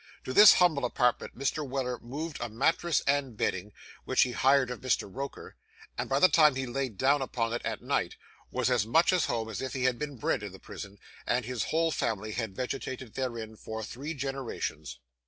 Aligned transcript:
To 0.23 0.33
this 0.33 0.53
humble 0.53 0.83
apartment 0.83 1.37
Mr. 1.37 1.63
Weller 1.63 1.99
moved 1.99 2.37
a 2.41 2.49
mattress 2.49 3.03
and 3.05 3.37
bedding, 3.37 3.71
which 4.03 4.23
he 4.23 4.31
hired 4.31 4.71
of 4.71 4.81
Mr. 4.81 5.07
Roker; 5.07 5.57
and, 5.95 6.09
by 6.09 6.17
the 6.17 6.27
time 6.27 6.55
he 6.55 6.65
lay 6.65 6.89
down 6.89 7.21
upon 7.21 7.53
it 7.53 7.61
at 7.63 7.83
night, 7.83 8.15
was 8.49 8.71
as 8.71 8.83
much 8.83 9.13
at 9.13 9.25
home 9.25 9.47
as 9.47 9.61
if 9.61 9.73
he 9.73 9.83
had 9.83 9.99
been 9.99 10.17
bred 10.17 10.41
in 10.41 10.53
the 10.53 10.57
prison, 10.59 10.97
and 11.27 11.45
his 11.45 11.65
whole 11.65 11.91
family 11.91 12.31
had 12.31 12.55
vegetated 12.55 13.13
therein 13.13 13.55
for 13.55 13.83
three 13.83 14.15
generations. 14.15 14.97